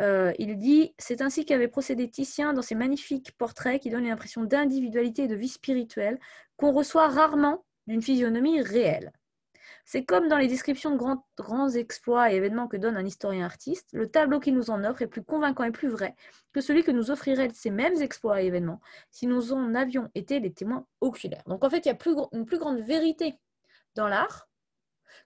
il 0.00 0.56
dit 0.58 0.94
C'est 0.98 1.22
ainsi 1.22 1.44
qu'avait 1.44 1.68
procédé 1.68 2.08
Titien 2.08 2.52
dans 2.52 2.62
ses 2.62 2.74
magnifiques 2.74 3.32
portraits 3.36 3.80
qui 3.82 3.90
donnent 3.90 4.04
une 4.04 4.12
impression 4.12 4.44
d'individualité 4.44 5.24
et 5.24 5.28
de 5.28 5.34
vie 5.34 5.48
spirituelle 5.48 6.18
qu'on 6.56 6.72
reçoit 6.72 7.08
rarement 7.08 7.64
d'une 7.86 8.02
physionomie 8.02 8.60
réelle. 8.60 9.12
C'est 9.90 10.04
comme 10.04 10.28
dans 10.28 10.36
les 10.36 10.48
descriptions 10.48 10.90
de 10.90 10.98
grands, 11.38 11.70
exploits 11.70 12.30
et 12.30 12.36
événements 12.36 12.68
que 12.68 12.76
donne 12.76 12.98
un 12.98 13.06
historien 13.06 13.46
artiste, 13.46 13.88
le 13.94 14.06
tableau 14.06 14.38
qu'il 14.38 14.54
nous 14.54 14.68
en 14.68 14.84
offre 14.84 15.00
est 15.00 15.06
plus 15.06 15.22
convaincant 15.22 15.64
et 15.64 15.70
plus 15.70 15.88
vrai 15.88 16.14
que 16.52 16.60
celui 16.60 16.84
que 16.84 16.90
nous 16.90 17.10
offriraient 17.10 17.48
ces 17.54 17.70
mêmes 17.70 17.96
exploits 18.02 18.42
et 18.42 18.44
événements 18.48 18.82
si 19.10 19.26
nous 19.26 19.54
en 19.54 19.74
avions 19.74 20.10
été 20.14 20.40
les 20.40 20.52
témoins 20.52 20.86
oculaires. 21.00 21.42
Donc 21.46 21.64
en 21.64 21.70
fait, 21.70 21.86
il 21.86 21.88
y 21.88 21.90
a 21.90 21.96
une 22.32 22.44
plus 22.44 22.58
grande 22.58 22.80
vérité 22.80 23.38
dans 23.94 24.08
l'art 24.08 24.50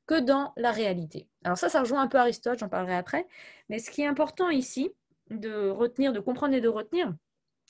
que 0.06 0.20
dans 0.20 0.52
la 0.56 0.70
réalité. 0.70 1.28
Alors 1.42 1.58
ça, 1.58 1.68
ça 1.68 1.80
rejoint 1.80 2.02
un 2.02 2.06
peu 2.06 2.18
Aristote, 2.18 2.60
j'en 2.60 2.68
parlerai 2.68 2.94
après, 2.94 3.26
mais 3.68 3.80
ce 3.80 3.90
qui 3.90 4.02
est 4.02 4.06
important 4.06 4.48
ici 4.48 4.92
de 5.30 5.70
retenir, 5.70 6.12
de 6.12 6.20
comprendre 6.20 6.54
et 6.54 6.60
de 6.60 6.68
retenir, 6.68 7.12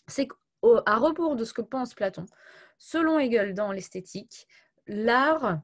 c'est 0.08 0.28
qu'à 0.28 0.96
rebours 0.96 1.36
de 1.36 1.46
ce 1.46 1.54
que 1.54 1.62
pense 1.62 1.94
Platon, 1.94 2.26
selon 2.76 3.18
Hegel 3.18 3.54
dans 3.54 3.72
l'esthétique, 3.72 4.46
l'art 4.86 5.62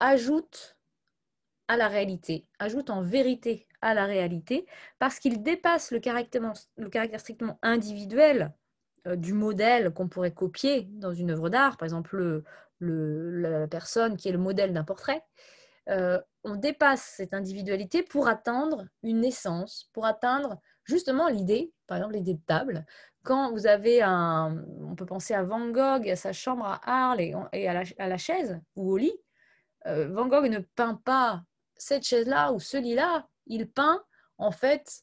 ajoute 0.00 0.76
à 1.68 1.76
la 1.76 1.88
réalité, 1.88 2.46
ajoute 2.58 2.90
en 2.90 3.02
vérité 3.02 3.66
à 3.80 3.94
la 3.94 4.04
réalité, 4.04 4.66
parce 4.98 5.18
qu'il 5.18 5.42
dépasse 5.42 5.90
le 5.90 6.00
caractère, 6.00 7.20
strictement 7.20 7.58
individuel 7.62 8.52
euh, 9.06 9.16
du 9.16 9.32
modèle 9.32 9.92
qu'on 9.92 10.08
pourrait 10.08 10.32
copier 10.32 10.88
dans 10.92 11.12
une 11.12 11.30
œuvre 11.30 11.48
d'art, 11.48 11.76
par 11.76 11.86
exemple 11.86 12.16
le, 12.16 12.44
la 13.40 13.66
personne 13.68 14.16
qui 14.16 14.28
est 14.28 14.32
le 14.32 14.38
modèle 14.38 14.72
d'un 14.72 14.84
portrait. 14.84 15.22
Euh, 15.88 16.20
on 16.44 16.56
dépasse 16.56 17.14
cette 17.16 17.34
individualité 17.34 18.02
pour 18.02 18.28
atteindre 18.28 18.86
une 19.02 19.24
essence, 19.24 19.88
pour 19.92 20.04
atteindre 20.06 20.60
justement 20.84 21.28
l'idée, 21.28 21.72
par 21.86 21.98
exemple 21.98 22.14
l'idée 22.14 22.34
de 22.34 22.44
table. 22.46 22.84
Quand 23.24 23.50
vous 23.52 23.66
avez 23.66 24.02
un, 24.02 24.64
on 24.80 24.94
peut 24.94 25.06
penser 25.06 25.34
à 25.34 25.42
Van 25.42 25.68
Gogh, 25.70 26.08
à 26.08 26.16
sa 26.16 26.32
chambre 26.32 26.64
à 26.64 26.80
Arles 26.84 27.20
et, 27.52 27.68
à, 27.68 28.08
la, 28.08 28.16
chaise 28.18 28.60
ou 28.76 28.92
au 28.92 28.96
lit, 28.96 29.16
euh, 29.86 30.08
Van 30.08 30.26
Gogh 30.26 30.48
ne 30.48 30.58
peint 30.58 31.00
pas 31.04 31.42
cette 31.74 32.04
chaise-là 32.04 32.52
ou 32.52 32.60
ce 32.60 32.76
lit-là, 32.76 33.26
il 33.46 33.68
peint 33.68 34.02
en 34.38 34.50
fait 34.50 35.02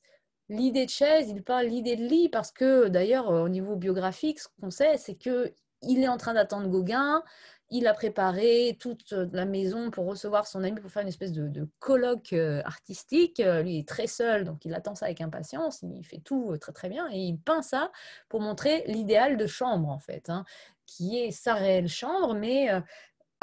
l'idée 0.50 0.86
de 0.86 0.92
chaise, 0.92 1.30
il 1.30 1.44
peint 1.44 1.64
l'idée 1.64 1.96
de 1.96 2.04
lit 2.04 2.30
parce 2.30 2.52
que 2.52 2.88
d'ailleurs 2.88 3.30
au 3.30 3.50
niveau 3.50 3.76
biographique, 3.76 4.40
ce 4.40 4.48
qu'on 4.60 4.70
sait, 4.70 4.98
c'est 4.98 5.16
que 5.16 5.54
il 5.82 6.02
est 6.02 6.08
en 6.08 6.18
train 6.18 6.34
d'attendre 6.34 6.70
Gauguin, 6.70 7.24
il 7.70 7.88
a 7.88 7.94
préparé 7.94 8.78
toute 8.80 9.12
la 9.12 9.46
maison 9.46 9.90
pour 9.90 10.06
recevoir 10.06 10.46
son 10.46 10.64
ami 10.64 10.80
pour 10.80 10.92
faire 10.92 11.02
une 11.02 11.08
espèce 11.08 11.32
de, 11.32 11.68
colloque 11.80 12.34
euh, 12.34 12.62
artistique. 12.66 13.40
Euh, 13.40 13.64
lui 13.64 13.80
est 13.80 13.88
très 13.88 14.06
seul, 14.06 14.44
donc 14.44 14.64
il 14.64 14.74
attend 14.76 14.96
ça 14.96 15.08
avec 15.08 15.22
impatience. 15.22 15.82
Il 15.82 16.06
fait 16.06 16.22
tout 16.24 16.56
très 16.62 16.72
très 16.72 16.88
bien 16.88 17.10
et 17.12 17.18
il 17.18 17.38
peint 17.38 17.64
ça 17.64 17.92
pour 18.30 18.42
montrer 18.42 18.84
l'idéal 18.88 19.38
de 19.38 19.48
chambre 19.48 19.90
en 19.90 20.00
fait, 20.00 20.30
hein, 20.30 20.46
qui 20.86 21.18
est 21.20 21.32
sa 21.32 21.56
réelle 21.56 21.88
chambre, 21.88 22.36
mais 22.36 22.70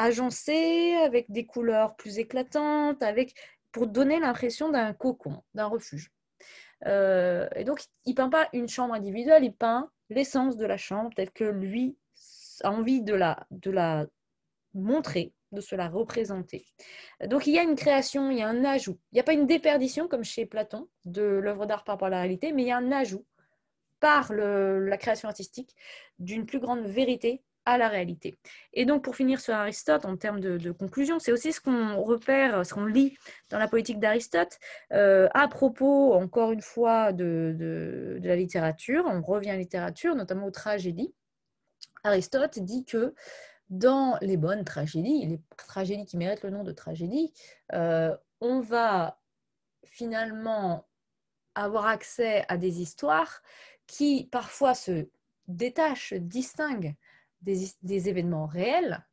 agencé, 0.00 0.95
avec 1.04 1.30
des 1.30 1.47
couleurs 1.47 1.97
plus 1.97 2.19
éclatantes, 2.19 3.02
pour 3.73 3.87
donner 3.87 4.19
l'impression 4.19 4.71
d'un 4.71 4.92
cocon, 4.92 5.42
d'un 5.54 5.66
refuge. 5.66 6.11
Euh, 6.87 7.49
et 7.54 7.64
donc, 7.64 7.83
il 8.07 8.14
peint 8.14 8.30
pas 8.30 8.49
une 8.52 8.69
chambre 8.69 8.95
individuelle, 8.95 9.45
il 9.45 9.54
peint 9.54 9.90
l'essence 10.09 10.57
de 10.57 10.66
la 10.66 10.76
chambre 10.76 11.11
telle 11.14 11.30
que 11.30 11.45
lui 11.45 11.97
a 12.62 12.73
envie 12.73 13.02
de 13.02 13.14
la, 13.14 13.47
de 13.50 13.71
la 13.71 14.07
montrer, 14.75 15.33
de 15.52 15.61
se 15.61 15.75
la 15.75 15.88
représenter. 15.88 16.64
Donc, 17.26 17.47
il 17.47 17.54
y 17.54 17.59
a 17.59 17.62
une 17.62 17.76
création, 17.76 18.30
il 18.30 18.38
y 18.38 18.42
a 18.42 18.49
un 18.49 18.64
ajout. 18.64 18.99
Il 19.12 19.16
n'y 19.16 19.21
a 19.21 19.25
pas 19.25 19.35
une 19.35 19.47
déperdition 19.47 20.09
comme 20.09 20.25
chez 20.25 20.47
Platon 20.47 20.88
de 21.04 21.23
l'œuvre 21.23 21.66
d'art 21.66 21.85
par 21.85 21.95
rapport 21.95 22.09
à 22.09 22.11
la 22.11 22.21
réalité, 22.21 22.52
mais 22.52 22.62
il 22.62 22.69
y 22.69 22.73
a 22.73 22.76
un 22.78 22.92
ajout 22.92 23.25
par 24.00 24.33
la 24.33 24.97
création 24.97 25.28
artistique 25.28 25.76
d'une 26.19 26.47
plus 26.47 26.59
grande 26.59 26.87
vérité 26.87 27.42
à 27.64 27.78
la 27.78 27.88
réalité. 27.88 28.38
Et 28.72 28.84
donc, 28.84 29.04
pour 29.04 29.16
finir 29.16 29.40
sur 29.40 29.54
Aristote, 29.54 30.04
en 30.04 30.16
termes 30.16 30.40
de, 30.40 30.70
conclusion, 30.72 31.18
c'est 31.18 31.32
aussi 31.32 31.52
ce 31.52 31.60
qu'on 31.60 32.02
repère, 32.02 32.64
ce 32.64 32.74
qu'on 32.74 32.86
lit 32.86 33.16
dans 33.50 33.58
la 33.58 33.68
politique 33.68 34.00
d'Aristote, 34.00 34.58
euh, 34.92 35.28
à 35.34 35.48
propos, 35.48 36.14
encore 36.14 36.52
une 36.52 36.62
fois, 36.62 37.12
de, 37.12 38.18
la 38.22 38.36
littérature. 38.36 39.04
On 39.06 39.22
revient 39.22 39.50
à 39.50 39.54
la 39.54 39.60
littérature, 39.60 40.14
notamment 40.14 40.46
aux 40.46 40.50
tragédies. 40.50 41.14
Aristote 42.02 42.58
dit 42.58 42.84
que 42.84 43.14
dans 43.68 44.18
les 44.20 44.36
bonnes 44.36 44.64
tragédies, 44.64 45.26
les 45.26 45.40
tragédies 45.56 46.06
qui 46.06 46.16
méritent 46.16 46.42
le 46.42 46.50
nom 46.50 46.64
de 46.64 46.72
tragédie, 46.72 47.32
euh, 47.72 48.16
on 48.40 48.60
va 48.60 49.20
finalement 49.84 50.88
avoir 51.54 51.86
accès 51.86 52.44
à 52.48 52.56
des 52.56 52.80
histoires 52.80 53.42
qui 53.86 54.28
parfois 54.30 54.74
se 54.74 55.08
détachent, 55.46 56.14
distinguent 56.14 56.94
des, 57.42 58.09
événements 58.09 58.47
réels, 58.47 59.06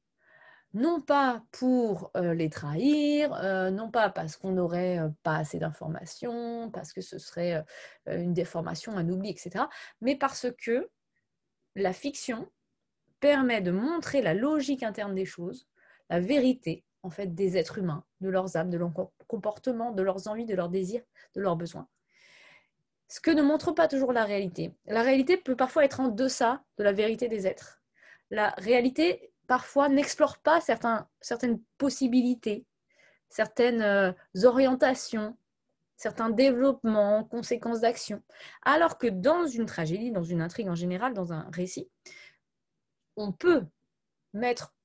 non 0.73 1.01
pas 1.01 1.43
pour 1.51 2.11
les 2.15 2.49
trahir, 2.49 3.31
non 3.71 3.89
pas 3.89 4.09
parce 4.09 4.35
qu'on 4.35 4.51
n'aurait 4.51 4.99
pas 5.23 5.37
assez 5.37 5.59
d'informations, 5.59 6.69
parce 6.71 6.93
que 6.93 7.01
ce 7.01 7.17
serait 7.17 7.63
une 8.05 8.33
déformation, 8.33 8.97
un 8.97 9.09
oubli, 9.09 9.29
etc., 9.29 9.65
mais 10.01 10.15
parce 10.15 10.47
que 10.61 10.89
la 11.75 11.93
fiction 11.93 12.49
permet 13.19 13.61
de 13.61 13.71
montrer 13.71 14.21
la 14.21 14.33
logique 14.33 14.83
interne 14.83 15.15
des 15.15 15.25
choses, 15.25 15.67
la 16.09 16.19
vérité 16.19 16.83
en 17.03 17.09
fait 17.09 17.33
des 17.33 17.57
êtres 17.57 17.77
humains, 17.77 18.03
de 18.21 18.29
leurs 18.29 18.57
âmes, 18.57 18.69
de 18.69 18.77
leurs 18.77 18.91
comportements, 19.27 19.91
de 19.91 20.03
leurs 20.03 20.27
envies, 20.27 20.45
de 20.45 20.55
leurs 20.55 20.69
désirs, 20.69 21.03
de 21.35 21.41
leurs 21.41 21.55
besoins. 21.55 21.87
Ce 23.07 23.21
que 23.21 23.31
ne 23.31 23.41
montre 23.41 23.71
pas 23.71 23.87
toujours 23.87 24.11
la 24.11 24.25
réalité. 24.25 24.75
La 24.85 25.01
réalité 25.01 25.37
peut 25.37 25.55
parfois 25.55 25.85
être 25.85 26.01
en 26.01 26.09
deçà 26.09 26.63
de 26.77 26.83
la 26.83 26.91
vérité 26.91 27.29
des 27.29 27.47
êtres. 27.47 27.81
La 28.29 28.49
réalité 28.57 29.31
parfois 29.47 29.89
n'explore 29.89 30.37
pas 30.39 30.59
certaines 30.61 31.61
possibilités, 31.77 32.65
certaines 33.29 33.81
euh, 33.81 34.11
orientations, 34.43 35.37
certains 35.95 36.29
développements, 36.29 37.23
conséquences 37.23 37.81
d'action. 37.81 38.21
Alors 38.63 38.97
que 38.97 39.07
dans 39.07 39.47
une 39.47 39.65
tragédie, 39.65 40.11
dans 40.11 40.23
une 40.23 40.41
intrigue 40.41 40.69
en 40.69 40.75
général, 40.75 41.13
dans 41.13 41.33
un 41.33 41.49
récit, 41.51 41.89
on 43.15 43.31
peut 43.31 43.65
mettre 44.33 44.75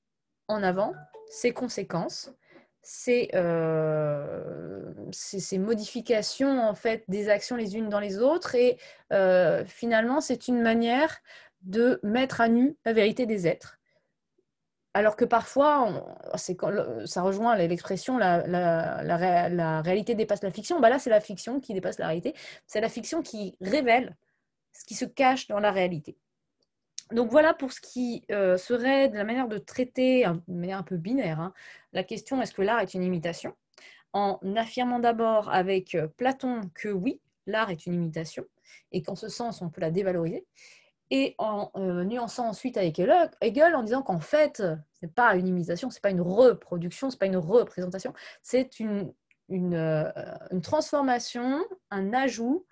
en 0.47 0.63
avant 0.63 0.93
ces 1.27 1.53
conséquences, 1.53 2.31
ces, 2.81 3.29
euh, 3.33 4.93
modifications 5.53 6.61
en 6.61 6.75
fait 6.75 7.05
des 7.07 7.29
actions 7.29 7.55
les 7.55 7.77
unes 7.77 7.87
dans 7.87 7.99
les 7.99 8.19
autres 8.19 8.55
et 8.55 8.77
euh, 9.13 9.63
finalement 9.65 10.19
c'est 10.19 10.49
une 10.49 10.61
manière 10.61 11.19
de 11.63 11.99
mettre 12.03 12.41
à 12.41 12.47
nu 12.47 12.77
la 12.85 12.93
vérité 12.93 13.25
des 13.25 13.47
êtres. 13.47 13.79
Alors 14.93 15.15
que 15.15 15.25
parfois, 15.25 16.03
quand, 16.57 16.71
ça 17.05 17.23
rejoint 17.23 17.55
l'expression 17.55 18.17
la, 18.17 19.81
réalité 19.81 20.13
dépasse 20.13 20.43
la 20.43 20.51
fiction. 20.51 20.79
Bah 20.79 20.89
là, 20.89 20.99
c'est 20.99 21.09
la 21.09 21.19
fiction 21.19 21.59
qui 21.59 21.73
dépasse 21.73 21.97
la 21.97 22.07
réalité. 22.07 22.35
C'est 22.67 22.81
la 22.81 22.89
fiction 22.89 23.23
qui 23.23 23.57
révèle 23.59 24.15
ce 24.71 24.85
qui 24.85 24.93
se 24.93 25.05
cache 25.05 25.47
dans 25.47 25.59
la 25.59 25.71
réalité 25.71 26.17
donc 27.11 27.29
voilà 27.29 27.53
pour 27.53 27.71
ce 27.71 27.81
qui 27.81 28.23
euh, 28.31 28.57
serait 28.57 29.09
de 29.09 29.15
la 29.15 29.23
manière 29.23 29.47
de 29.47 29.57
traiter, 29.57 30.25
de 30.47 30.53
manière 30.53 30.79
un 30.79 30.83
peu 30.83 30.97
binaire, 30.97 31.39
hein, 31.39 31.53
la 31.91 32.03
question 32.03 32.41
est-ce 32.41 32.53
que 32.53 32.61
l'art 32.61 32.79
est 32.79 32.93
une 32.93 33.03
imitation? 33.03 33.53
En 34.13 34.39
affirmant 34.55 34.99
d'abord 34.99 35.49
avec 35.49 35.95
euh, 35.95 36.07
Platon 36.07 36.61
que 36.73 36.89
oui, 36.89 37.21
l'art 37.45 37.69
est 37.69 37.85
une 37.85 37.93
imitation, 37.93 38.45
et 38.91 39.01
qu'en 39.01 39.15
ce 39.15 39.27
sens 39.27 39.61
on 39.61 39.69
peut 39.69 39.81
la 39.81 39.91
dévaloriser, 39.91 40.45
et 41.11 41.35
en 41.37 41.71
euh, 41.75 42.03
nuançant 42.03 42.47
ensuite 42.47 42.77
avec 42.77 42.99
Hegel 42.99 43.75
en 43.75 43.83
disant 43.83 44.01
qu'en 44.01 44.19
fait, 44.19 44.57
ce 44.57 44.75
n'est 45.01 45.11
pas 45.11 45.35
une 45.35 45.47
imitation, 45.47 45.89
ce 45.89 45.97
n'est 45.97 46.01
pas 46.01 46.11
une 46.11 46.21
reproduction, 46.21 47.09
ce 47.09 47.15
n'est 47.15 47.19
pas 47.19 47.25
une 47.25 47.37
représentation, 47.37 48.13
c'est 48.41 48.79
une, 48.79 49.13
une 49.49 50.61
transformation, 50.61 51.63
un 51.91 52.13
ajout 52.13 52.65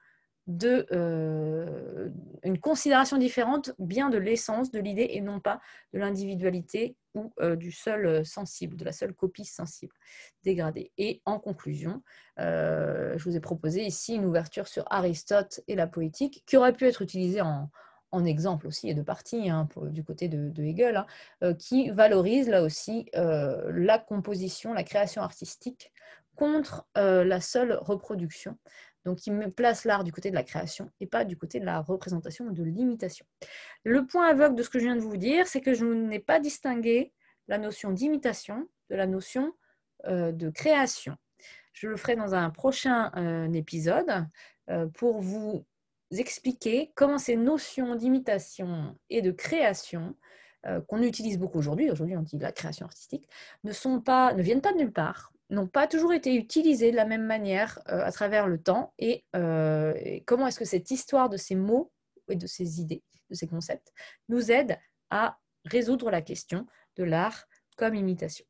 de 0.48 0.88
euh, 0.92 2.10
une 2.44 2.60
considération 2.60 3.18
différente 3.18 3.72
bien 3.78 4.10
de 4.10 4.18
l'essence 4.18 4.72
de 4.72 4.80
l'idée 4.80 5.10
et 5.12 5.22
non 5.22 5.40
pas 5.40 5.62
de 5.94 6.00
l'individualité 6.00 6.98
ou 7.14 7.32
euh, 7.40 7.56
du 7.56 7.72
seul 7.72 8.06
euh, 8.06 8.24
sensible, 8.24 8.76
de 8.76 8.84
la 8.84 8.92
seule 8.92 9.14
copie 9.14 9.46
sensible 9.46 9.94
dégradée. 10.44 10.92
Et 10.98 11.22
en 11.26 11.40
conclusion, 11.40 12.02
je 12.38 13.24
vous 13.24 13.36
ai 13.36 13.40
proposé 13.40 13.84
ici 13.84 14.16
une 14.16 14.26
ouverture 14.26 14.68
sur 14.68 14.84
Aristote 14.90 15.62
et 15.68 15.76
la 15.76 15.86
poétique 15.86 16.44
qui 16.48 16.58
aurait 16.58 16.74
pu 16.74 16.86
être 16.86 17.04
utilisée 17.04 17.42
en, 17.42 17.70
exemple 18.26 18.68
aussi 18.68 18.90
et 18.90 18.94
de 18.94 19.02
partie 19.02 19.50
hein, 19.50 19.68
du 19.90 20.04
côté 20.04 20.28
de, 20.28 20.64
Hegel, 20.64 21.06
hein, 21.42 21.54
qui 21.56 21.90
valorise 21.90 22.50
là 22.50 22.64
aussi 22.64 23.10
la 23.14 24.00
composition, 24.00 24.74
la 24.74 24.84
création 24.84 25.22
artistique 25.22 25.92
contre 26.36 26.86
la 26.96 27.42
seule 27.42 27.78
reproduction 27.82 28.58
donc, 29.06 29.26
il 29.26 29.34
me 29.34 29.50
place 29.50 29.86
l'art 29.86 30.04
du 30.04 30.12
côté 30.12 30.30
de 30.30 30.36
la 30.36 30.44
création 30.44 30.90
et 31.00 31.08
pas 31.08 31.26
du 31.26 31.36
côté 31.36 31.60
de 31.60 31.66
la 31.66 31.80
représentation 31.80 32.46
ou 32.46 32.52
de 32.52 32.64
l'imitation. 32.64 33.26
Le 33.84 34.06
point 34.06 34.28
aveugle 34.28 34.56
de 34.56 34.64
ce 34.64 34.70
que 34.70 34.80
je 34.80 34.86
viens 34.86 34.96
de 34.96 35.02
vous 35.02 35.18
dire, 35.18 35.48
c'est 35.48 35.62
que 35.62 35.74
je 35.74 35.86
n'ai 35.86 36.20
pas 36.20 36.40
distingué 36.40 37.12
la 37.48 37.58
notion 37.58 37.92
d'imitation 37.92 38.68
de 38.90 38.96
la 38.96 39.08
notion 39.08 39.54
euh, 40.06 40.32
de 40.32 40.50
création. 40.50 41.16
Je 41.74 41.88
le 41.88 41.98
ferai 41.98 42.16
dans 42.16 42.36
un 42.36 42.50
prochain 42.50 43.12
euh, 43.16 43.52
épisode 43.54 44.28
euh, 44.70 44.88
pour 44.88 45.22
vous 45.22 45.66
expliquer 46.20 46.92
comment 46.96 47.18
ces 47.18 47.36
notions 47.36 47.96
d'imitation 47.96 48.96
et 49.10 49.22
de 49.22 49.32
création 49.32 50.16
qu'on 50.88 51.02
utilise 51.02 51.40
beaucoup 51.40 51.58
aujourd'hui, 51.58 51.90
aujourd'hui 51.90 52.16
on 52.16 52.22
dit 52.22 52.38
la 52.38 52.52
création 52.52 52.86
artistique, 52.86 53.28
ne, 53.64 53.72
sont 53.72 54.00
pas, 54.00 54.32
ne 54.34 54.44
viennent 54.44 54.62
pas 54.62 54.74
de 54.74 54.78
nulle 54.78 54.94
part, 54.94 55.32
n'ont 55.52 55.68
pas 55.68 55.88
toujours 55.88 56.14
été 56.14 56.36
utilisés 56.36 56.92
de 56.92 56.96
la 56.96 57.06
même 57.06 57.26
manière 57.26 57.80
euh, 57.90 58.04
à 58.04 58.12
travers 58.12 58.48
le 58.48 58.62
temps 58.62 58.94
euh, 59.36 59.94
et, 59.98 60.24
comment 60.24 60.48
est-ce 60.48 60.60
que 60.60 60.66
cette 60.66 60.90
histoire 60.92 61.30
de 61.30 61.38
ces 61.38 61.56
mots 61.56 61.92
et 62.30 62.36
de 62.36 62.48
ces 62.48 62.80
idées, 62.80 63.04
de 63.30 63.36
ces 63.36 63.48
concepts, 63.48 63.92
nous 64.30 64.52
aide 64.52 64.78
à 65.10 65.38
résoudre 65.66 66.10
la 66.10 66.22
question 66.22 66.66
de 66.96 67.04
l'art 67.04 67.48
comme 67.78 67.96
imitation? 67.96 68.46